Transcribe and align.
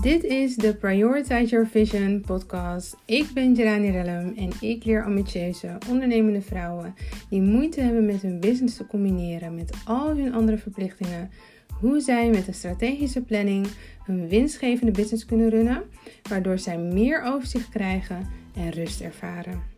Dit 0.00 0.24
is 0.24 0.56
de 0.56 0.74
Prioritize 0.74 1.46
Your 1.46 1.66
Vision 1.66 2.20
podcast. 2.26 2.96
Ik 3.04 3.30
ben 3.34 3.54
Jelani 3.54 3.90
Rellum 3.90 4.34
en 4.36 4.50
ik 4.60 4.84
leer 4.84 5.04
ambitieuze, 5.04 5.78
ondernemende 5.88 6.42
vrouwen 6.42 6.94
die 7.30 7.40
moeite 7.40 7.80
hebben 7.80 8.06
met 8.06 8.22
hun 8.22 8.40
business 8.40 8.76
te 8.76 8.86
combineren 8.86 9.54
met 9.54 9.76
al 9.84 10.16
hun 10.16 10.34
andere 10.34 10.58
verplichtingen, 10.58 11.30
hoe 11.80 12.00
zij 12.00 12.30
met 12.30 12.46
een 12.48 12.54
strategische 12.54 13.22
planning 13.22 13.66
hun 14.04 14.28
winstgevende 14.28 14.92
business 14.92 15.24
kunnen 15.24 15.50
runnen, 15.50 15.82
waardoor 16.28 16.58
zij 16.58 16.78
meer 16.78 17.22
overzicht 17.22 17.68
krijgen 17.68 18.26
en 18.54 18.70
rust 18.70 19.00
ervaren. 19.00 19.77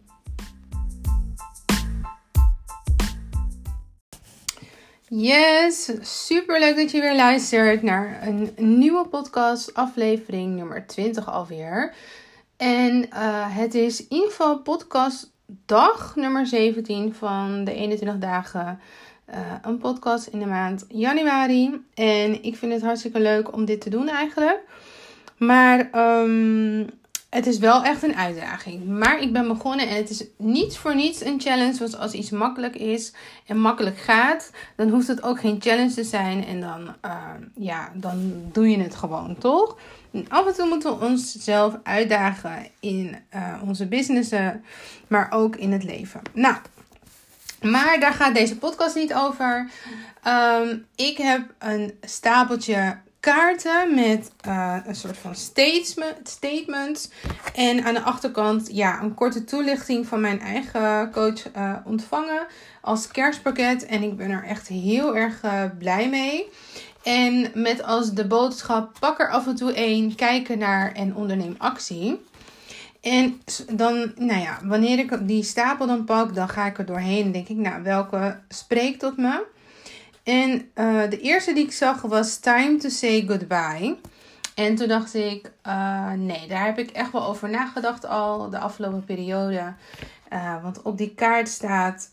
Yes, 5.13 5.91
super 6.01 6.61
leuk 6.61 6.77
dat 6.77 6.91
je 6.91 7.01
weer 7.01 7.17
luistert 7.17 7.83
naar 7.83 8.27
een 8.27 8.51
nieuwe 8.57 9.07
podcast, 9.09 9.75
aflevering 9.75 10.57
nummer 10.57 10.87
20 10.87 11.29
alweer. 11.29 11.95
En 12.57 13.07
uh, 13.13 13.57
het 13.57 13.75
is 13.75 14.01
in 14.01 14.07
ieder 14.09 14.29
geval 14.29 14.59
podcast 14.59 15.33
dag 15.67 16.17
nummer 16.17 16.47
17 16.47 17.15
van 17.15 17.65
de 17.65 17.75
21 17.75 18.19
dagen. 18.19 18.81
Uh, 19.31 19.37
een 19.63 19.79
podcast 19.79 20.27
in 20.27 20.39
de 20.39 20.47
maand 20.47 20.85
januari. 20.89 21.85
En 21.95 22.43
ik 22.43 22.57
vind 22.57 22.73
het 22.73 22.83
hartstikke 22.83 23.21
leuk 23.21 23.53
om 23.53 23.65
dit 23.65 23.81
te 23.81 23.91
doen 23.91 24.09
eigenlijk. 24.09 24.61
Maar 25.37 25.91
um, 26.23 26.87
het 27.31 27.47
is 27.47 27.59
wel 27.59 27.85
echt 27.85 28.03
een 28.03 28.17
uitdaging. 28.17 28.87
Maar 28.87 29.21
ik 29.21 29.33
ben 29.33 29.49
begonnen 29.49 29.89
en 29.89 29.97
het 29.97 30.11
is 30.11 30.25
niet 30.37 30.77
voor 30.77 30.95
niets 30.95 31.25
een 31.25 31.41
challenge. 31.41 31.79
Want 31.79 31.99
als 31.99 32.13
iets 32.13 32.31
makkelijk 32.31 32.77
is 32.77 33.13
en 33.47 33.61
makkelijk 33.61 33.99
gaat, 33.99 34.51
dan 34.77 34.89
hoeft 34.89 35.09
het 35.09 35.23
ook 35.23 35.41
geen 35.41 35.61
challenge 35.61 35.95
te 35.95 36.05
zijn. 36.05 36.47
En 36.47 36.61
dan, 36.61 36.95
uh, 37.05 37.23
ja, 37.55 37.93
dan 37.95 38.33
doe 38.53 38.71
je 38.71 38.79
het 38.79 38.95
gewoon, 38.95 39.37
toch? 39.39 39.79
En 40.13 40.25
af 40.29 40.47
en 40.47 40.55
toe 40.55 40.69
moeten 40.69 40.99
we 40.99 41.05
onszelf 41.05 41.79
uitdagen 41.83 42.67
in 42.81 43.17
uh, 43.35 43.63
onze 43.65 43.87
businessen, 43.87 44.65
maar 45.09 45.33
ook 45.33 45.57
in 45.57 45.73
het 45.73 45.85
leven. 45.85 46.21
Nou, 46.33 46.57
maar 47.63 48.01
daar 48.01 48.13
gaat 48.13 48.35
deze 48.35 48.59
podcast 48.59 48.95
niet 48.95 49.15
over. 49.15 49.71
Um, 50.27 50.87
ik 50.95 51.17
heb 51.17 51.55
een 51.59 51.99
stapeltje 52.01 52.99
kaarten 53.21 53.95
met 53.95 54.31
uh, 54.47 54.77
een 54.87 54.95
soort 54.95 55.17
van 55.17 55.35
statement, 55.35 56.29
statements. 56.29 57.11
En 57.55 57.85
aan 57.85 57.95
de 57.95 58.03
achterkant 58.03 58.69
ja, 58.73 59.03
een 59.03 59.15
korte 59.15 59.45
toelichting 59.45 60.07
van 60.07 60.21
mijn 60.21 60.41
eigen 60.41 61.11
coach 61.13 61.55
uh, 61.57 61.77
ontvangen 61.85 62.47
als 62.81 63.09
kerstpakket. 63.09 63.87
En 63.87 64.03
ik 64.03 64.17
ben 64.17 64.31
er 64.31 64.45
echt 64.45 64.69
heel 64.69 65.17
erg 65.17 65.43
uh, 65.45 65.63
blij 65.79 66.09
mee. 66.09 66.49
En 67.03 67.51
met 67.55 67.83
als 67.83 68.13
de 68.13 68.27
boodschap: 68.27 68.97
pak 69.01 69.21
er 69.21 69.31
af 69.31 69.47
en 69.47 69.55
toe 69.55 69.73
één, 69.73 70.15
kijken 70.15 70.59
naar 70.59 70.93
en 70.93 71.17
onderneem 71.17 71.55
actie. 71.59 72.29
En 73.01 73.41
dan, 73.73 74.13
nou 74.17 74.41
ja, 74.41 74.59
wanneer 74.65 74.99
ik 74.99 75.19
die 75.21 75.43
stapel 75.43 75.87
dan 75.87 76.05
pak, 76.05 76.35
dan 76.35 76.49
ga 76.49 76.67
ik 76.67 76.79
er 76.79 76.87
doorheen 76.87 77.25
en 77.25 77.33
denk 77.33 77.49
ik, 77.49 77.57
nou, 77.57 77.83
welke 77.83 78.41
spreekt 78.49 78.99
tot 78.99 79.17
me? 79.17 79.47
En 80.31 80.71
uh, 80.75 81.11
de 81.11 81.21
eerste 81.21 81.53
die 81.53 81.65
ik 81.65 81.73
zag 81.73 82.01
was 82.01 82.37
Time 82.37 82.77
to 82.77 82.89
Say 82.89 83.25
Goodbye. 83.27 83.97
En 84.55 84.75
toen 84.75 84.89
dacht 84.89 85.15
ik, 85.15 85.53
uh, 85.67 86.13
nee, 86.13 86.47
daar 86.49 86.65
heb 86.65 86.79
ik 86.79 86.91
echt 86.91 87.13
wel 87.13 87.27
over 87.27 87.49
nagedacht 87.49 88.07
al 88.07 88.51
de 88.51 88.59
afgelopen 88.59 89.05
periode. 89.05 89.75
Uh, 90.33 90.63
want 90.63 90.83
op 90.83 90.99
die 90.99 91.15
kaart 91.15 91.49
staat, 91.49 92.11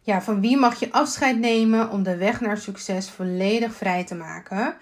ja, 0.00 0.22
van 0.22 0.40
wie 0.40 0.56
mag 0.56 0.80
je 0.80 0.92
afscheid 0.92 1.38
nemen 1.38 1.90
om 1.90 2.02
de 2.02 2.16
weg 2.16 2.40
naar 2.40 2.58
succes 2.58 3.10
volledig 3.10 3.74
vrij 3.74 4.04
te 4.04 4.14
maken? 4.14 4.74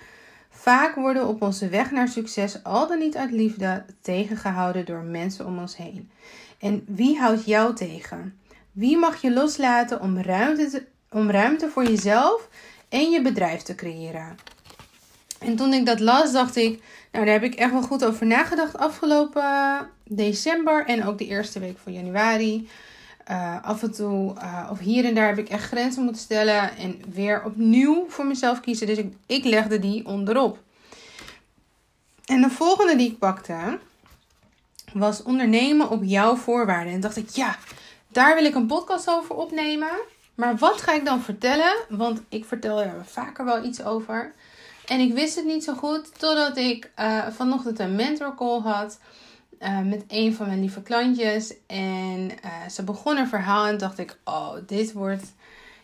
Vaak 0.51 0.95
worden 0.95 1.29
op 1.29 1.43
onze 1.43 1.69
weg 1.69 1.91
naar 1.91 2.09
succes 2.09 2.65
al 2.65 2.87
dan 2.89 2.99
niet 2.99 3.17
uit 3.17 3.31
liefde 3.31 3.85
tegengehouden 4.01 4.85
door 4.85 5.03
mensen 5.03 5.47
om 5.47 5.59
ons 5.59 5.77
heen. 5.77 6.11
En 6.59 6.85
wie 6.87 7.19
houdt 7.19 7.45
jou 7.45 7.75
tegen? 7.75 8.39
Wie 8.73 8.99
mag 8.99 9.21
je 9.23 9.33
loslaten 9.33 10.01
om 10.01 10.19
ruimte 10.19 10.71
te, 10.71 10.91
om 11.13 11.31
ruimte 11.31 11.69
voor 11.69 11.85
jezelf 11.85 12.49
en 12.89 13.11
je 13.11 13.23
bedrijf 13.23 13.63
te 13.63 13.75
creëren. 13.75 14.37
En 15.39 15.57
toen 15.57 15.73
ik 15.73 15.87
dat 15.87 16.01
las, 16.01 16.33
dacht 16.33 16.57
ik, 16.57 16.83
nou 17.13 17.25
daar 17.25 17.35
heb 17.35 17.43
ik 17.43 17.55
echt 17.55 17.73
wel 17.73 17.83
goed 17.83 18.05
over 18.05 18.27
nagedacht 18.27 18.79
afgelopen 18.79 19.89
december 20.05 20.87
en 20.87 21.05
ook 21.05 21.19
de 21.19 21.27
eerste 21.27 21.59
week 21.59 21.79
van 21.83 21.93
januari. 21.93 22.69
Uh, 23.31 23.65
af 23.65 23.83
en 23.83 23.93
toe, 23.93 24.35
uh, 24.37 24.69
of 24.71 24.79
hier 24.79 25.05
en 25.05 25.15
daar 25.15 25.29
heb 25.29 25.39
ik 25.39 25.49
echt 25.49 25.65
grenzen 25.65 26.03
moeten 26.03 26.23
stellen 26.23 26.77
en 26.77 27.01
weer 27.13 27.45
opnieuw 27.45 28.07
voor 28.09 28.27
mezelf 28.27 28.61
kiezen. 28.61 28.87
Dus 28.87 28.99
ik 29.27 29.45
legde 29.45 29.79
die 29.79 30.07
onderop. 30.07 30.59
En 32.25 32.41
de 32.43 32.51
volgende 32.51 32.97
die 32.97 33.11
ik 33.11 33.19
pakte 33.19 33.79
was 34.93 35.23
ondernemen 35.23 35.91
op 35.91 36.03
jouw 36.05 36.37
voorwaarden. 36.37 36.93
En 36.93 37.01
dacht 37.01 37.17
ik, 37.17 37.29
ja, 37.29 37.57
daar 38.09 38.35
wil 38.35 38.45
ik 38.45 38.55
een 38.55 38.67
podcast 38.67 39.11
over 39.11 39.35
opnemen. 39.35 40.01
Maar 40.35 40.57
wat 40.57 40.81
ga 40.81 40.95
ik 40.95 41.05
dan 41.05 41.23
vertellen? 41.23 41.75
Want 41.89 42.23
ik 42.29 42.45
vertel 42.45 42.81
er 42.81 43.05
vaker 43.05 43.45
wel 43.45 43.65
iets 43.65 43.83
over. 43.83 44.33
En 44.87 45.01
ik 45.01 45.13
wist 45.13 45.37
het 45.37 45.45
niet 45.45 45.65
zo 45.65 45.75
goed 45.75 46.19
totdat 46.19 46.57
ik 46.57 46.91
uh, 46.99 47.27
vanochtend 47.29 47.79
een 47.79 47.95
mentor 47.95 48.35
call 48.35 48.61
had 48.61 48.99
uh, 49.63 49.81
met 49.81 50.05
een 50.09 50.35
van 50.35 50.47
mijn 50.47 50.61
lieve 50.61 50.83
klantjes. 50.83 51.55
En 51.67 52.31
uh, 52.45 52.69
ze 52.71 52.83
begon 52.85 53.17
een 53.17 53.29
verhaal 53.29 53.67
en 53.67 53.79
dacht 53.79 53.99
ik, 53.99 54.17
oh, 54.25 54.55
dit 54.67 54.93
wordt, 54.93 55.25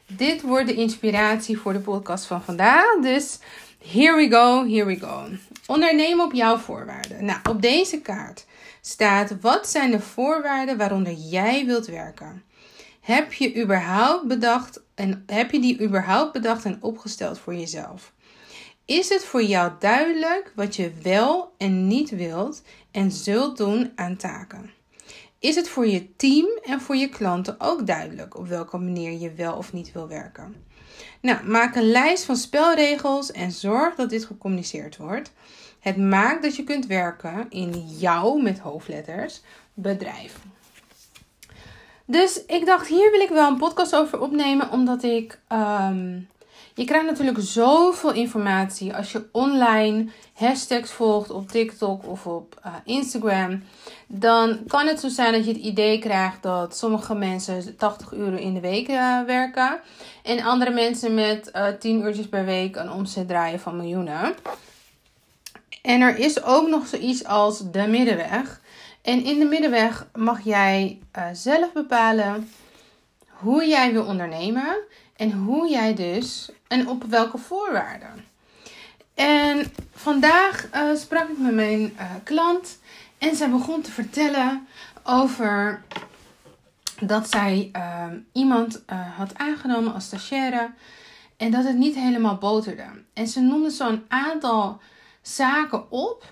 dit 0.06 0.42
wordt 0.42 0.66
de 0.66 0.74
inspiratie 0.74 1.58
voor 1.58 1.72
de 1.72 1.80
podcast 1.80 2.24
van 2.24 2.42
vandaag. 2.42 3.00
Dus 3.02 3.38
here 3.86 4.16
we 4.16 4.30
go, 4.30 4.66
here 4.66 4.84
we 4.84 4.98
go. 4.98 5.26
Ondernemen 5.66 6.24
op 6.24 6.32
jouw 6.32 6.56
voorwaarden. 6.56 7.24
Nou, 7.24 7.38
op 7.48 7.62
deze 7.62 8.00
kaart 8.00 8.46
staat 8.80 9.40
wat 9.40 9.68
zijn 9.68 9.90
de 9.90 10.00
voorwaarden 10.00 10.76
waaronder 10.76 11.12
jij 11.12 11.66
wilt 11.66 11.86
werken. 11.86 12.42
Heb 13.08 13.32
je 13.32 13.62
überhaupt 13.62 14.26
bedacht 14.26 14.82
en 14.94 15.22
heb 15.26 15.50
je 15.50 15.60
die 15.60 15.80
überhaupt 15.80 16.32
bedacht 16.32 16.64
en 16.64 16.78
opgesteld 16.80 17.38
voor 17.38 17.54
jezelf? 17.54 18.12
Is 18.84 19.08
het 19.08 19.24
voor 19.24 19.42
jou 19.42 19.72
duidelijk 19.78 20.52
wat 20.54 20.76
je 20.76 20.92
wel 21.02 21.52
en 21.58 21.86
niet 21.86 22.10
wilt 22.10 22.62
en 22.90 23.10
zult 23.10 23.56
doen 23.56 23.92
aan 23.94 24.16
taken? 24.16 24.70
Is 25.38 25.54
het 25.54 25.68
voor 25.68 25.86
je 25.86 26.16
team 26.16 26.46
en 26.64 26.80
voor 26.80 26.96
je 26.96 27.08
klanten 27.08 27.54
ook 27.58 27.86
duidelijk 27.86 28.38
op 28.38 28.46
welke 28.46 28.78
manier 28.78 29.18
je 29.18 29.32
wel 29.32 29.56
of 29.56 29.72
niet 29.72 29.92
wil 29.92 30.08
werken? 30.08 30.64
Nou, 31.20 31.44
maak 31.44 31.76
een 31.76 31.90
lijst 31.90 32.24
van 32.24 32.36
spelregels 32.36 33.32
en 33.32 33.52
zorg 33.52 33.94
dat 33.94 34.10
dit 34.10 34.24
gecommuniceerd 34.24 34.96
wordt. 34.96 35.32
Het 35.80 35.96
maakt 35.96 36.42
dat 36.42 36.56
je 36.56 36.64
kunt 36.64 36.86
werken 36.86 37.46
in 37.50 37.86
jouw 37.86 38.36
met 38.36 38.58
hoofdletters 38.58 39.42
bedrijf. 39.74 40.38
Dus 42.10 42.44
ik 42.46 42.66
dacht, 42.66 42.88
hier 42.88 43.10
wil 43.10 43.20
ik 43.20 43.28
wel 43.28 43.48
een 43.48 43.56
podcast 43.56 43.96
over 43.96 44.20
opnemen, 44.20 44.70
omdat 44.70 45.02
ik. 45.02 45.38
Um, 45.52 46.28
je 46.74 46.84
krijgt 46.84 47.06
natuurlijk 47.06 47.38
zoveel 47.40 48.12
informatie 48.12 48.94
als 48.94 49.12
je 49.12 49.28
online 49.32 50.06
hashtags 50.34 50.90
volgt 50.90 51.30
op 51.30 51.48
TikTok 51.48 52.08
of 52.08 52.26
op 52.26 52.60
uh, 52.66 52.74
Instagram. 52.84 53.62
Dan 54.06 54.58
kan 54.66 54.86
het 54.86 55.00
zo 55.00 55.08
zijn 55.08 55.32
dat 55.32 55.44
je 55.44 55.52
het 55.52 55.62
idee 55.62 55.98
krijgt 55.98 56.42
dat 56.42 56.76
sommige 56.76 57.14
mensen 57.14 57.76
80 57.76 58.12
uur 58.12 58.38
in 58.38 58.54
de 58.54 58.60
week 58.60 58.88
uh, 58.88 59.22
werken. 59.26 59.80
En 60.22 60.44
andere 60.44 60.70
mensen 60.70 61.14
met 61.14 61.50
uh, 61.56 61.66
10 61.66 62.00
uurtjes 62.00 62.28
per 62.28 62.44
week 62.44 62.76
een 62.76 62.92
omzet 62.92 63.28
draaien 63.28 63.60
van 63.60 63.76
miljoenen. 63.76 64.34
En 65.82 66.00
er 66.00 66.18
is 66.18 66.42
ook 66.42 66.68
nog 66.68 66.86
zoiets 66.86 67.24
als 67.24 67.70
de 67.70 67.86
middenweg. 67.86 68.60
En 69.02 69.24
in 69.24 69.38
de 69.38 69.44
middenweg 69.44 70.06
mag 70.14 70.40
jij 70.44 70.98
uh, 71.18 71.24
zelf 71.32 71.72
bepalen 71.72 72.50
hoe 73.28 73.66
jij 73.66 73.92
wil 73.92 74.04
ondernemen 74.04 74.76
en 75.16 75.32
hoe 75.32 75.70
jij 75.70 75.94
dus 75.94 76.50
en 76.68 76.88
op 76.88 77.04
welke 77.04 77.38
voorwaarden. 77.38 78.24
En 79.14 79.72
vandaag 79.92 80.68
uh, 80.74 80.94
sprak 80.96 81.28
ik 81.28 81.38
met 81.38 81.54
mijn 81.54 81.80
uh, 81.80 82.10
klant 82.24 82.78
en 83.18 83.36
zij 83.36 83.50
begon 83.50 83.82
te 83.82 83.90
vertellen 83.90 84.66
over 85.02 85.82
dat 87.00 87.30
zij 87.30 87.70
iemand 88.32 88.82
had 89.16 89.34
aangenomen 89.34 89.94
als 89.94 90.04
stagiaire 90.04 90.70
en 91.36 91.50
dat 91.50 91.64
het 91.64 91.76
niet 91.76 91.94
helemaal 91.94 92.36
boterde. 92.36 92.86
En 93.12 93.28
ze 93.28 93.40
noemde 93.40 93.70
zo'n 93.70 94.04
aantal 94.08 94.80
zaken 95.22 95.90
op 95.90 96.24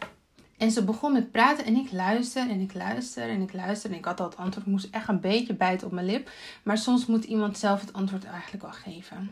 en 0.59 0.71
ze 0.71 0.85
begon 0.85 1.13
met 1.13 1.31
praten 1.31 1.65
en 1.65 1.77
ik 1.77 1.93
luister 1.93 2.51
en 2.51 2.61
ik 2.61 2.75
luister 2.75 3.29
en 3.29 3.41
ik 3.41 3.53
luister. 3.53 3.91
En 3.91 3.97
ik 3.97 4.05
had 4.05 4.21
al 4.21 4.27
het 4.27 4.37
antwoord, 4.37 4.67
moest 4.67 4.89
echt 4.91 5.09
een 5.09 5.21
beetje 5.21 5.55
bijten 5.55 5.87
op 5.87 5.93
mijn 5.93 6.07
lip. 6.07 6.31
Maar 6.63 6.79
soms 6.79 7.07
moet 7.07 7.25
iemand 7.25 7.59
zelf 7.59 7.81
het 7.81 7.93
antwoord 7.93 8.25
eigenlijk 8.25 8.63
wel 8.63 8.73
geven. 8.73 9.31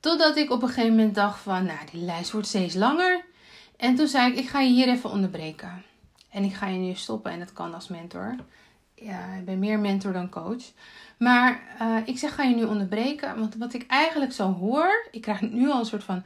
Totdat 0.00 0.36
ik 0.36 0.50
op 0.50 0.62
een 0.62 0.68
gegeven 0.68 0.96
moment 0.96 1.14
dacht 1.14 1.40
van, 1.40 1.64
nou 1.64 1.78
die 1.92 2.04
lijst 2.04 2.30
wordt 2.30 2.46
steeds 2.46 2.74
langer. 2.74 3.24
En 3.76 3.94
toen 3.94 4.06
zei 4.06 4.32
ik, 4.32 4.38
ik 4.38 4.48
ga 4.48 4.60
je 4.60 4.72
hier 4.72 4.88
even 4.88 5.10
onderbreken. 5.10 5.82
En 6.30 6.44
ik 6.44 6.54
ga 6.54 6.66
je 6.66 6.78
nu 6.78 6.94
stoppen 6.94 7.32
en 7.32 7.38
dat 7.38 7.52
kan 7.52 7.74
als 7.74 7.88
mentor. 7.88 8.36
Ja, 8.94 9.34
ik 9.38 9.44
ben 9.44 9.58
meer 9.58 9.78
mentor 9.78 10.12
dan 10.12 10.28
coach. 10.28 10.62
Maar 11.18 11.62
uh, 11.82 11.96
ik 12.04 12.18
zeg, 12.18 12.34
ga 12.34 12.42
je 12.42 12.54
nu 12.54 12.64
onderbreken. 12.64 13.38
Want 13.38 13.54
wat 13.54 13.74
ik 13.74 13.86
eigenlijk 13.86 14.32
zo 14.32 14.52
hoor, 14.52 15.08
ik 15.10 15.20
krijg 15.20 15.40
nu 15.40 15.70
al 15.70 15.78
een 15.78 15.84
soort 15.84 16.04
van 16.04 16.24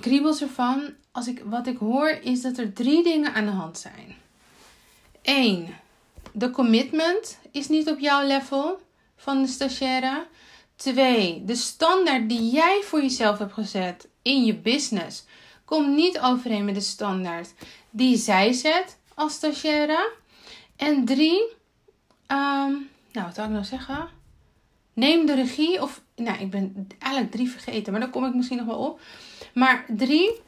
kriebels 0.00 0.42
ervan. 0.42 0.94
Als 1.12 1.26
ik, 1.26 1.42
wat 1.44 1.66
ik 1.66 1.78
hoor 1.78 2.08
is 2.08 2.42
dat 2.42 2.58
er 2.58 2.72
drie 2.72 3.02
dingen 3.02 3.34
aan 3.34 3.44
de 3.44 3.50
hand 3.50 3.78
zijn. 3.78 4.16
Eén, 5.22 5.74
de 6.32 6.50
commitment 6.50 7.38
is 7.50 7.68
niet 7.68 7.88
op 7.88 7.98
jouw 7.98 8.26
level 8.26 8.80
van 9.16 9.42
de 9.42 9.48
stagiaire. 9.48 10.26
Twee, 10.76 11.44
de 11.44 11.56
standaard 11.56 12.28
die 12.28 12.50
jij 12.50 12.80
voor 12.84 13.02
jezelf 13.02 13.38
hebt 13.38 13.52
gezet 13.52 14.08
in 14.22 14.44
je 14.44 14.54
business 14.54 15.24
komt 15.68 15.88
niet 15.88 16.20
overeen 16.20 16.64
met 16.64 16.74
de 16.74 16.80
standaard 16.80 17.54
die 17.90 18.16
zij 18.16 18.52
zet 18.52 18.98
als 19.14 19.34
stagiaire. 19.34 20.12
En 20.76 21.04
drie, 21.04 21.40
um, 22.26 22.90
nou 23.12 23.26
wat 23.26 23.34
zou 23.34 23.46
ik 23.46 23.52
nou 23.52 23.64
zeggen? 23.64 24.08
Neem 24.98 25.26
de 25.26 25.34
regie, 25.34 25.82
of 25.82 26.02
nou, 26.16 26.38
ik 26.38 26.50
ben 26.50 26.86
eigenlijk 26.98 27.32
drie 27.32 27.50
vergeten, 27.50 27.92
maar 27.92 28.00
daar 28.00 28.10
kom 28.10 28.24
ik 28.24 28.34
misschien 28.34 28.56
nog 28.56 28.66
wel 28.66 28.78
op. 28.78 29.00
Maar 29.54 29.84
drie, 29.88 30.40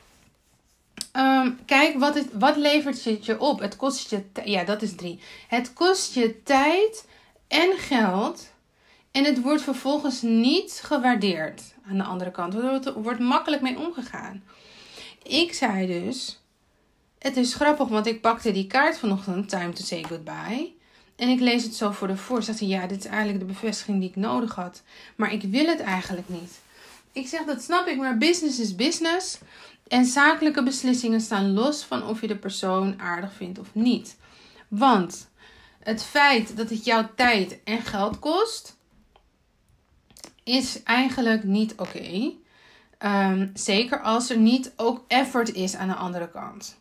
um, 1.16 1.58
kijk 1.64 1.98
wat, 1.98 2.14
het, 2.14 2.28
wat 2.32 2.56
levert 2.56 3.04
het 3.04 3.24
je 3.24 3.40
op? 3.40 3.60
Het 3.60 3.76
kost 3.76 4.10
je, 4.10 4.22
ja, 4.44 4.64
dat 4.64 4.82
is 4.82 4.94
drie. 4.94 5.20
Het 5.48 5.72
kost 5.72 6.14
je 6.14 6.42
tijd 6.42 7.06
en 7.48 7.78
geld. 7.78 8.52
En 9.10 9.24
het 9.24 9.40
wordt 9.40 9.62
vervolgens 9.62 10.22
niet 10.22 10.80
gewaardeerd 10.84 11.62
aan 11.88 11.96
de 11.96 12.04
andere 12.04 12.30
kant. 12.30 12.54
Er 12.54 13.02
wordt 13.02 13.20
makkelijk 13.20 13.62
mee 13.62 13.78
omgegaan. 13.78 14.42
Ik 15.22 15.52
zei 15.52 15.86
dus, 15.86 16.40
het 17.18 17.36
is 17.36 17.54
grappig, 17.54 17.88
want 17.88 18.06
ik 18.06 18.20
pakte 18.20 18.52
die 18.52 18.66
kaart 18.66 18.98
vanochtend, 18.98 19.48
Time 19.48 19.72
to 19.72 19.84
Say 19.84 20.02
Goodbye. 20.02 20.78
En 21.20 21.28
ik 21.28 21.40
lees 21.40 21.62
het 21.62 21.74
zo 21.74 21.90
voor 21.90 22.08
de 22.08 22.16
voor. 22.16 22.42
Ja, 22.58 22.86
dit 22.86 22.98
is 22.98 23.10
eigenlijk 23.10 23.38
de 23.38 23.44
bevestiging 23.44 24.00
die 24.00 24.08
ik 24.08 24.16
nodig 24.16 24.54
had. 24.54 24.82
Maar 25.16 25.32
ik 25.32 25.42
wil 25.42 25.66
het 25.66 25.80
eigenlijk 25.80 26.28
niet. 26.28 26.60
Ik 27.12 27.26
zeg, 27.26 27.44
dat 27.44 27.62
snap 27.62 27.86
ik, 27.86 27.96
maar 27.96 28.18
business 28.18 28.58
is 28.58 28.74
business. 28.74 29.38
En 29.88 30.04
zakelijke 30.04 30.62
beslissingen 30.62 31.20
staan 31.20 31.52
los 31.52 31.84
van 31.84 32.06
of 32.06 32.20
je 32.20 32.26
de 32.26 32.36
persoon 32.36 33.00
aardig 33.00 33.32
vindt 33.32 33.58
of 33.58 33.68
niet. 33.72 34.16
Want 34.68 35.30
het 35.82 36.02
feit 36.02 36.56
dat 36.56 36.70
het 36.70 36.84
jouw 36.84 37.10
tijd 37.14 37.58
en 37.64 37.82
geld 37.82 38.18
kost, 38.18 38.76
is 40.44 40.82
eigenlijk 40.82 41.44
niet 41.44 41.74
oké. 41.76 42.32
Ehm, 42.98 43.48
zeker 43.54 44.00
als 44.00 44.30
er 44.30 44.38
niet 44.38 44.72
ook 44.76 45.04
effort 45.08 45.52
is 45.52 45.76
aan 45.76 45.88
de 45.88 45.94
andere 45.94 46.30
kant. 46.30 46.79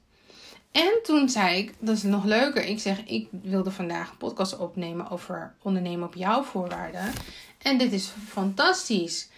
En 0.72 1.00
toen 1.04 1.30
zei 1.30 1.58
ik, 1.58 1.74
dat 1.80 1.96
is 1.96 2.04
nog 2.04 2.24
leuker. 2.24 2.64
Ik 2.66 2.80
zeg, 2.80 3.06
ik 3.06 3.28
wilde 3.32 3.72
vandaag 3.72 4.10
een 4.10 4.18
podcast 4.18 4.58
opnemen 4.58 5.10
over 5.10 5.56
ondernemen 5.62 6.08
op 6.08 6.16
jouw 6.16 6.44
voorwaarden. 6.44 7.14
En 7.58 7.78
dit 7.78 7.92
is 7.92 8.12
fantastisch. 8.28 9.30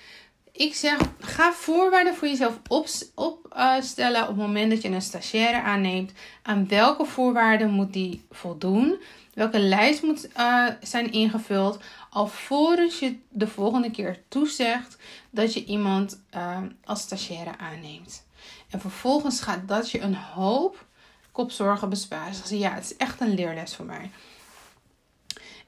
Ik 0.52 0.76
zeg, 0.76 0.98
ga 1.20 1.54
voorwaarden 1.54 2.16
voor 2.16 2.28
jezelf 2.28 2.60
opstellen 2.68 4.22
op, 4.22 4.30
op 4.30 4.38
het 4.38 4.46
moment 4.46 4.72
dat 4.72 4.82
je 4.82 4.90
een 4.90 5.02
stagiaire 5.02 5.62
aanneemt. 5.62 6.12
Aan 6.42 6.68
welke 6.68 7.06
voorwaarden 7.06 7.70
moet 7.70 7.94
die 7.94 8.26
voldoen? 8.32 9.02
Welke 9.34 9.60
lijst 9.60 10.04
moet 10.04 10.30
uh, 10.38 10.68
zijn 10.82 11.12
ingevuld? 11.12 11.80
Alvorens 12.10 13.00
je 13.00 13.18
de 13.30 13.48
volgende 13.48 13.92
keer 13.92 14.24
toezegt 14.28 14.98
dat 15.30 15.54
je 15.54 15.66
iemand 15.66 16.22
uh, 16.36 16.58
als 16.84 17.02
stagiaire 17.02 17.58
aanneemt. 17.58 18.26
En 18.70 18.80
vervolgens 18.80 19.42
gaat 19.42 19.68
dat 19.68 19.92
je 19.92 20.00
een 20.00 20.16
hoop 20.16 20.86
kopzorgen 21.32 21.90
besparen. 21.90 22.34
Ze 22.34 22.58
ja, 22.58 22.74
het 22.74 22.84
is 22.84 22.98
echt 22.98 23.22
een 23.22 23.34
leerles 23.34 23.76
voor 23.76 23.86
mij. 23.86 24.12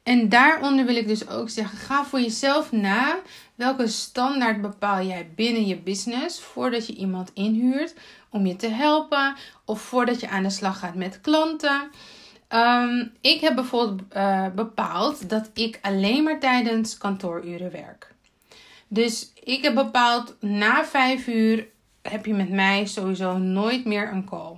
En 0.04 0.30
daaronder 0.30 0.86
wil 0.86 0.96
ik 0.96 1.08
dus 1.08 1.28
ook 1.28 1.50
zeggen: 1.50 1.78
ga 1.78 2.06
voor 2.06 2.20
jezelf 2.20 2.72
na 2.72 3.20
welke 3.56 3.88
standaard 3.88 4.62
bepaal 4.62 5.06
jij 5.06 5.30
binnen 5.36 5.68
je 5.68 5.78
business 5.78 6.40
voordat 6.42 6.88
je 6.88 6.96
iemand 6.96 7.32
inhuurt 7.34 7.94
om 8.30 8.46
je 8.46 8.56
te 8.56 8.68
helpen 8.68 9.36
of 9.66 9.82
voordat 9.82 10.20
je 10.20 10.30
aan 10.30 10.44
de 10.44 10.50
slag 10.50 10.80
gaat 10.80 10.96
met 10.96 11.22
klanten. 11.22 11.90
Um, 12.50 13.12
ik 13.22 13.42
heb 13.42 13.56
bijvoorbeeld 13.56 14.02
uh, 14.16 14.48
bepaald 14.56 15.30
dat 15.30 15.50
ik 15.54 15.80
alleen 15.82 16.24
maar 16.24 16.40
tijdens 16.40 16.98
kantooruren 16.98 17.72
werk. 17.72 18.14
Dus 18.88 19.32
ik 19.44 19.64
heb 19.64 19.76
bepaald 19.76 20.36
na 20.40 20.86
vijf 20.86 21.28
uur 21.28 21.68
heb 22.02 22.26
je 22.26 22.34
met 22.34 22.50
mij 22.50 22.86
sowieso 22.86 23.38
nooit 23.38 23.86
meer 23.86 24.12
een 24.12 24.26
call. 24.26 24.58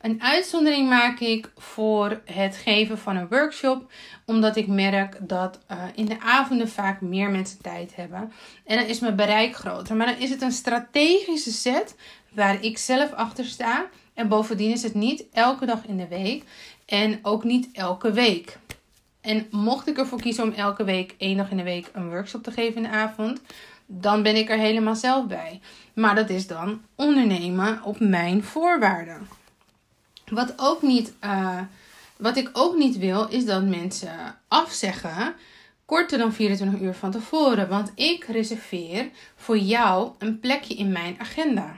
Een 0.00 0.22
uitzondering 0.22 0.88
maak 0.88 1.20
ik 1.20 1.50
voor 1.56 2.20
het 2.24 2.56
geven 2.56 2.98
van 2.98 3.16
een 3.16 3.28
workshop, 3.28 3.92
omdat 4.24 4.56
ik 4.56 4.66
merk 4.66 5.18
dat 5.20 5.58
uh, 5.70 5.82
in 5.94 6.04
de 6.04 6.20
avonden 6.20 6.68
vaak 6.68 7.00
meer 7.00 7.30
mensen 7.30 7.62
tijd 7.62 7.96
hebben. 7.96 8.32
En 8.64 8.76
dan 8.78 8.86
is 8.86 9.00
mijn 9.00 9.16
bereik 9.16 9.54
groter. 9.54 9.96
Maar 9.96 10.06
dan 10.06 10.18
is 10.18 10.30
het 10.30 10.42
een 10.42 10.52
strategische 10.52 11.52
set 11.52 11.96
waar 12.32 12.64
ik 12.64 12.78
zelf 12.78 13.12
achter 13.12 13.44
sta. 13.44 13.86
En 14.14 14.28
bovendien 14.28 14.70
is 14.70 14.82
het 14.82 14.94
niet 14.94 15.24
elke 15.32 15.66
dag 15.66 15.86
in 15.86 15.96
de 15.96 16.08
week 16.08 16.44
en 16.86 17.18
ook 17.22 17.44
niet 17.44 17.68
elke 17.72 18.12
week. 18.12 18.58
En 19.20 19.46
mocht 19.50 19.88
ik 19.88 19.98
ervoor 19.98 20.20
kiezen 20.20 20.44
om 20.44 20.52
elke 20.52 20.84
week, 20.84 21.14
één 21.18 21.36
dag 21.36 21.50
in 21.50 21.56
de 21.56 21.62
week, 21.62 21.90
een 21.92 22.10
workshop 22.10 22.42
te 22.42 22.50
geven 22.50 22.76
in 22.76 22.82
de 22.82 22.96
avond, 22.96 23.40
dan 23.86 24.22
ben 24.22 24.36
ik 24.36 24.50
er 24.50 24.58
helemaal 24.58 24.96
zelf 24.96 25.26
bij. 25.26 25.60
Maar 25.94 26.14
dat 26.14 26.30
is 26.30 26.46
dan 26.46 26.80
ondernemen 26.94 27.82
op 27.82 28.00
mijn 28.00 28.44
voorwaarden. 28.44 29.37
Wat, 30.30 30.52
ook 30.56 30.82
niet, 30.82 31.12
uh, 31.24 31.60
wat 32.16 32.36
ik 32.36 32.50
ook 32.52 32.76
niet 32.76 32.98
wil, 32.98 33.28
is 33.28 33.44
dat 33.44 33.62
mensen 33.62 34.38
afzeggen 34.48 35.34
korter 35.84 36.18
dan 36.18 36.32
24 36.32 36.80
uur 36.80 36.94
van 36.94 37.10
tevoren. 37.10 37.68
Want 37.68 37.92
ik 37.94 38.24
reserveer 38.24 39.10
voor 39.36 39.58
jou 39.58 40.10
een 40.18 40.40
plekje 40.40 40.74
in 40.74 40.92
mijn 40.92 41.16
agenda. 41.18 41.76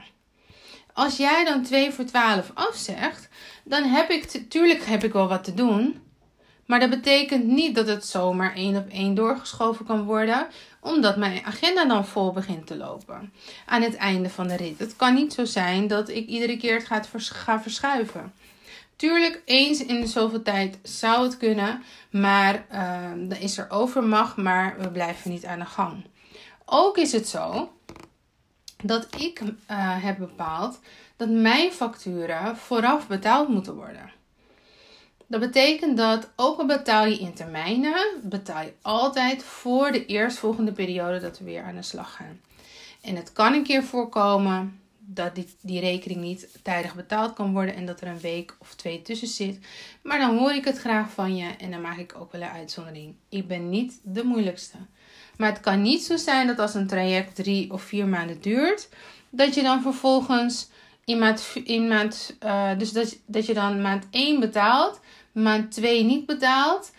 Als 0.93 1.17
jij 1.17 1.43
dan 1.45 1.63
2 1.63 1.91
voor 1.91 2.05
12 2.05 2.51
afzegt, 2.53 3.29
dan 3.63 3.83
heb 3.83 4.09
ik, 4.09 4.23
tuurlijk 4.49 4.83
heb 4.83 5.03
ik 5.03 5.13
wel 5.13 5.27
wat 5.27 5.43
te 5.43 5.53
doen. 5.53 6.01
Maar 6.65 6.79
dat 6.79 6.89
betekent 6.89 7.45
niet 7.45 7.75
dat 7.75 7.87
het 7.87 8.05
zomaar 8.05 8.55
één 8.55 8.75
op 8.75 8.89
één 8.89 9.13
doorgeschoven 9.15 9.85
kan 9.85 10.03
worden, 10.03 10.47
omdat 10.79 11.17
mijn 11.17 11.45
agenda 11.45 11.85
dan 11.85 12.05
vol 12.05 12.31
begint 12.31 12.67
te 12.67 12.77
lopen 12.77 13.33
aan 13.65 13.81
het 13.81 13.95
einde 13.95 14.29
van 14.29 14.47
de 14.47 14.55
rit. 14.55 14.79
Het 14.79 14.95
kan 14.95 15.13
niet 15.13 15.33
zo 15.33 15.45
zijn 15.45 15.87
dat 15.87 16.09
ik 16.09 16.27
iedere 16.27 16.57
keer 16.57 16.83
het 16.87 17.07
ga 17.15 17.61
verschuiven. 17.61 18.33
Tuurlijk, 19.01 19.41
eens 19.45 19.85
in 19.85 20.01
de 20.01 20.07
zoveel 20.07 20.41
tijd 20.41 20.79
zou 20.83 21.23
het 21.23 21.37
kunnen, 21.37 21.83
maar 22.11 22.65
uh, 22.71 23.11
dan 23.15 23.37
is 23.37 23.57
er 23.57 23.69
overmacht, 23.69 24.37
maar 24.37 24.75
we 24.79 24.91
blijven 24.91 25.31
niet 25.31 25.45
aan 25.45 25.59
de 25.59 25.65
gang. 25.65 26.05
Ook 26.65 26.97
is 26.97 27.11
het 27.11 27.27
zo 27.27 27.71
dat 28.83 29.07
ik 29.17 29.39
uh, 29.41 29.47
heb 30.03 30.17
bepaald 30.17 30.79
dat 31.15 31.29
mijn 31.29 31.71
facturen 31.71 32.57
vooraf 32.57 33.07
betaald 33.07 33.47
moeten 33.47 33.75
worden. 33.75 34.11
Dat 35.27 35.39
betekent 35.39 35.97
dat 35.97 36.29
ook 36.35 36.59
al 36.59 36.65
betaal 36.65 37.05
je 37.05 37.17
in 37.17 37.33
termijnen, 37.33 38.05
betaal 38.23 38.63
je 38.63 38.73
altijd 38.81 39.43
voor 39.43 39.91
de 39.91 40.05
eerstvolgende 40.05 40.71
periode 40.71 41.19
dat 41.19 41.39
we 41.39 41.45
weer 41.45 41.63
aan 41.63 41.75
de 41.75 41.81
slag 41.81 42.15
gaan. 42.15 42.39
En 43.01 43.15
het 43.15 43.33
kan 43.33 43.53
een 43.53 43.63
keer 43.63 43.83
voorkomen 43.83 44.80
dat 45.13 45.35
die, 45.35 45.47
die 45.61 45.79
rekening 45.79 46.21
niet 46.21 46.59
tijdig 46.61 46.95
betaald 46.95 47.33
kan 47.33 47.53
worden 47.53 47.75
en 47.75 47.85
dat 47.85 48.01
er 48.01 48.07
een 48.07 48.19
week 48.19 48.55
of 48.59 48.75
twee 48.75 49.01
tussen 49.01 49.27
zit. 49.27 49.59
Maar 50.01 50.19
dan 50.19 50.37
hoor 50.37 50.51
ik 50.51 50.65
het 50.65 50.77
graag 50.77 51.11
van 51.11 51.35
je 51.35 51.49
en 51.57 51.71
dan 51.71 51.81
maak 51.81 51.97
ik 51.97 52.15
ook 52.19 52.31
wel 52.31 52.41
een 52.41 52.47
uitzondering. 52.47 53.15
Ik 53.29 53.47
ben 53.47 53.69
niet 53.69 53.99
de 54.03 54.23
moeilijkste. 54.23 54.77
Maar 55.37 55.49
het 55.49 55.59
kan 55.59 55.81
niet 55.81 56.03
zo 56.03 56.17
zijn 56.17 56.47
dat 56.47 56.59
als 56.59 56.73
een 56.73 56.87
traject 56.87 57.35
drie 57.35 57.73
of 57.73 57.81
vier 57.81 58.07
maanden 58.07 58.41
duurt, 58.41 58.89
dat 59.29 59.55
je 59.55 59.61
dan 59.61 59.81
vervolgens 59.81 60.69
in 61.05 61.19
maand, 61.19 61.55
in 61.63 61.87
maand 61.87 62.37
uh, 62.43 62.77
dus 62.77 62.91
dat, 62.91 63.17
dat 63.25 63.45
je 63.45 63.53
dan 63.53 63.81
maand 63.81 64.07
1 64.11 64.39
betaalt, 64.39 64.99
maand 65.31 65.71
2 65.71 66.03
niet 66.03 66.25
betaalt, 66.25 66.91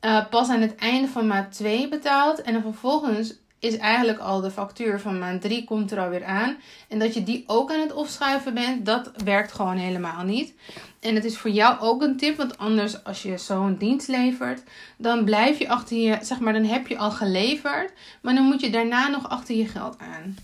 uh, 0.00 0.28
pas 0.28 0.48
aan 0.48 0.60
het 0.60 0.74
einde 0.74 1.08
van 1.08 1.26
maand 1.26 1.52
2 1.52 1.88
betaalt 1.88 2.42
en 2.42 2.52
dan 2.52 2.62
vervolgens 2.62 3.34
is 3.58 3.76
eigenlijk 3.76 4.18
al 4.18 4.40
de 4.40 4.50
factuur 4.50 5.00
van 5.00 5.18
maand 5.18 5.40
3 5.40 5.64
komt 5.64 5.92
er 5.92 6.00
alweer 6.00 6.24
aan. 6.24 6.56
En 6.88 6.98
dat 6.98 7.14
je 7.14 7.24
die 7.24 7.44
ook 7.46 7.72
aan 7.72 7.80
het 7.80 7.92
opschuiven 7.92 8.54
bent, 8.54 8.86
dat 8.86 9.10
werkt 9.24 9.52
gewoon 9.52 9.76
helemaal 9.76 10.24
niet. 10.24 10.54
En 11.00 11.14
het 11.14 11.24
is 11.24 11.38
voor 11.38 11.50
jou 11.50 11.80
ook 11.80 12.02
een 12.02 12.16
tip, 12.16 12.36
want 12.36 12.58
anders 12.58 13.04
als 13.04 13.22
je 13.22 13.38
zo'n 13.38 13.76
dienst 13.76 14.08
levert, 14.08 14.62
dan 14.96 15.24
blijf 15.24 15.58
je 15.58 15.68
achter 15.68 15.96
je, 15.96 16.18
zeg 16.20 16.40
maar, 16.40 16.52
dan 16.52 16.64
heb 16.64 16.86
je 16.86 16.98
al 16.98 17.10
geleverd, 17.10 17.92
maar 18.20 18.34
dan 18.34 18.44
moet 18.44 18.60
je 18.60 18.70
daarna 18.70 19.08
nog 19.08 19.28
achter 19.28 19.56
je 19.56 19.66
geld 19.66 19.98
aan. 19.98 20.36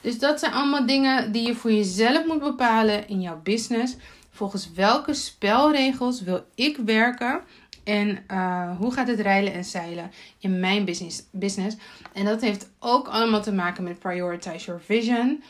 Dus 0.00 0.18
dat 0.18 0.38
zijn 0.38 0.52
allemaal 0.52 0.86
dingen 0.86 1.32
die 1.32 1.46
je 1.46 1.54
voor 1.54 1.72
jezelf 1.72 2.26
moet 2.26 2.40
bepalen 2.40 3.08
in 3.08 3.20
jouw 3.20 3.40
business. 3.42 3.96
Volgens 4.30 4.72
welke 4.72 5.14
spelregels 5.14 6.22
wil 6.22 6.44
ik 6.54 6.76
werken? 6.76 7.40
En 7.84 8.24
uh, 8.30 8.76
hoe 8.78 8.92
gaat 8.92 9.08
het 9.08 9.20
rijlen 9.20 9.52
en 9.52 9.64
zeilen 9.64 10.10
in 10.38 10.60
mijn 10.60 10.84
business, 10.84 11.22
business? 11.30 11.76
En 12.12 12.24
dat 12.24 12.40
heeft 12.40 12.70
ook 12.78 13.08
allemaal 13.08 13.42
te 13.42 13.52
maken 13.52 13.84
met 13.84 13.98
prioritize 13.98 14.64
your 14.64 14.80
vision. 14.80 15.42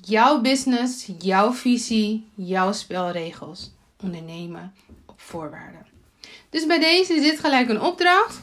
Jouw 0.00 0.40
business, 0.40 1.08
jouw 1.18 1.52
visie, 1.52 2.28
jouw 2.34 2.72
spelregels. 2.72 3.74
Ondernemen 4.02 4.74
op 5.06 5.20
voorwaarden. 5.20 5.86
Dus 6.50 6.66
bij 6.66 6.78
deze 6.78 7.14
is 7.14 7.22
dit 7.22 7.40
gelijk 7.40 7.68
een 7.68 7.80
opdracht. 7.80 8.40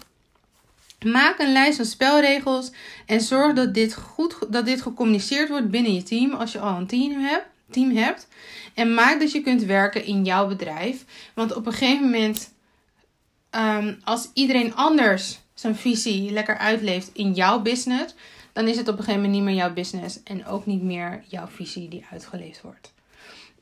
Maak 1.05 1.39
een 1.39 1.51
lijst 1.51 1.77
van 1.77 1.85
spelregels 1.85 2.71
en 3.05 3.21
zorg 3.21 3.53
dat 3.53 3.73
dit 3.73 3.95
goed 3.95 4.35
dat 4.49 4.65
dit 4.65 4.81
gecommuniceerd 4.81 5.49
wordt 5.49 5.69
binnen 5.69 5.93
je 5.93 6.03
team 6.03 6.33
als 6.33 6.51
je 6.51 6.59
al 6.59 6.77
een 6.77 6.87
team 6.87 7.23
hebt. 7.23 7.45
team 7.69 7.95
hebt. 7.95 8.27
En 8.73 8.93
maak 8.93 9.19
dat 9.19 9.31
je 9.31 9.41
kunt 9.41 9.63
werken 9.63 10.05
in 10.05 10.23
jouw 10.23 10.47
bedrijf. 10.47 11.05
Want 11.33 11.55
op 11.55 11.65
een 11.65 11.73
gegeven 11.73 12.03
moment, 12.03 12.52
ehm, 13.53 13.93
als 14.03 14.29
iedereen 14.33 14.75
anders 14.75 15.39
zijn 15.53 15.75
visie 15.75 16.31
lekker 16.31 16.57
uitleeft 16.57 17.09
in 17.13 17.33
jouw 17.33 17.59
business, 17.59 18.15
dan 18.53 18.67
is 18.67 18.77
het 18.77 18.87
op 18.87 18.97
een 18.97 19.03
gegeven 19.03 19.21
moment 19.21 19.39
niet 19.39 19.49
meer 19.49 19.61
jouw 19.63 19.73
business 19.73 20.23
en 20.23 20.45
ook 20.45 20.65
niet 20.65 20.81
meer 20.81 21.23
jouw 21.27 21.47
visie 21.47 21.87
die 21.87 22.05
uitgeleefd 22.11 22.61
wordt. 22.61 22.93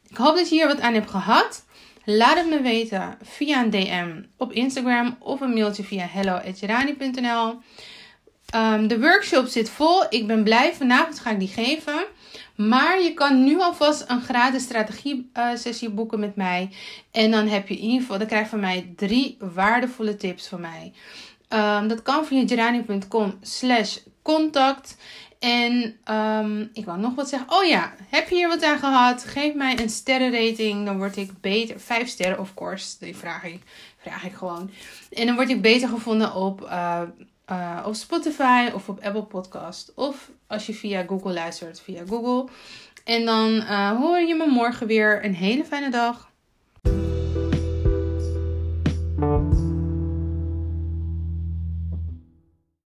Ik 0.09 0.17
hoop 0.17 0.35
dat 0.35 0.49
je 0.49 0.55
hier 0.55 0.67
wat 0.67 0.79
aan 0.79 0.93
hebt 0.93 1.09
gehad. 1.09 1.65
Laat 2.03 2.37
het 2.37 2.49
me 2.49 2.61
weten 2.61 3.17
via 3.21 3.63
een 3.63 3.69
DM 3.69 4.21
op 4.37 4.51
Instagram 4.51 5.15
of 5.19 5.41
een 5.41 5.53
mailtje 5.53 5.83
via 5.83 6.05
hello.jerani.nl. 6.05 7.59
Um, 8.55 8.87
de 8.87 8.99
workshop 8.99 9.47
zit 9.47 9.69
vol. 9.69 10.03
Ik 10.09 10.27
ben 10.27 10.43
blij. 10.43 10.73
Vanavond 10.73 11.19
ga 11.19 11.29
ik 11.29 11.39
die 11.39 11.47
geven. 11.47 12.05
Maar 12.55 13.01
je 13.01 13.13
kan 13.13 13.43
nu 13.43 13.61
alvast 13.61 14.03
een 14.07 14.21
gratis 14.21 14.63
strategie 14.63 15.29
uh, 15.37 15.55
sessie 15.55 15.89
boeken 15.89 16.19
met 16.19 16.35
mij. 16.35 16.69
En 17.11 17.31
dan 17.31 17.47
heb 17.47 17.67
je 17.67 17.77
in 17.77 17.83
ieder 17.83 18.01
geval, 18.01 18.17
dan 18.17 18.27
krijg 18.27 18.43
je 18.43 18.49
van 18.49 18.59
mij 18.59 18.93
drie 18.95 19.37
waardevolle 19.39 20.15
tips 20.15 20.47
van 20.47 20.61
mij. 20.61 20.93
Um, 21.49 21.87
dat 21.87 22.01
kan 22.01 22.25
via 22.25 22.47
gerani.com 22.47 23.37
slash 23.41 23.97
contact. 24.21 24.97
En 25.39 25.97
um, 26.11 26.69
ik 26.73 26.85
wou 26.85 26.99
nog 26.99 27.15
wat 27.15 27.29
zeggen. 27.29 27.51
Oh 27.51 27.63
ja, 27.63 27.93
heb 28.09 28.29
je 28.29 28.35
hier 28.35 28.47
wat 28.47 28.63
aan 28.63 28.79
gehad? 28.79 29.23
Geef 29.23 29.53
mij 29.53 29.79
een 29.79 29.89
sterrenrating. 29.89 30.85
Dan 30.85 30.97
word 30.97 31.17
ik 31.17 31.31
beter. 31.41 31.79
Vijf 31.79 32.07
sterren, 32.07 32.39
of 32.39 32.53
course. 32.53 32.95
Die 32.99 33.15
vraag 33.15 33.43
ik, 33.43 33.61
vraag 33.97 34.23
ik 34.23 34.33
gewoon. 34.33 34.71
En 35.11 35.25
dan 35.25 35.35
word 35.35 35.49
ik 35.49 35.61
beter 35.61 35.89
gevonden 35.89 36.35
op, 36.35 36.61
uh, 36.61 37.01
uh, 37.51 37.83
op 37.85 37.95
Spotify 37.95 38.69
of 38.73 38.89
op 38.89 38.99
Apple 39.03 39.23
Podcast. 39.23 39.91
Of 39.95 40.31
als 40.47 40.65
je 40.65 40.73
via 40.73 41.03
Google 41.03 41.33
luistert, 41.33 41.81
via 41.81 42.03
Google. 42.07 42.51
En 43.03 43.25
dan 43.25 43.55
uh, 43.55 43.91
hoor 43.99 44.19
je 44.19 44.35
me 44.35 44.45
morgen 44.45 44.87
weer. 44.87 45.25
Een 45.25 45.35
hele 45.35 45.65
fijne 45.65 45.89
dag. 45.89 46.30